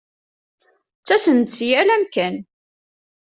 Ttasen-d 0.99 1.49
si 1.55 1.65
yal 1.69 1.89
amkan. 1.95 2.35